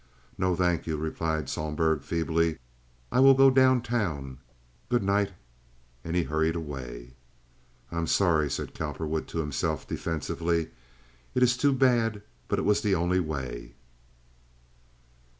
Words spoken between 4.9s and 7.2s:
night." And he hurried away.